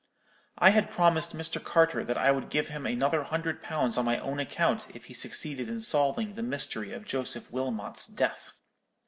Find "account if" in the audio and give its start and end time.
4.39-5.05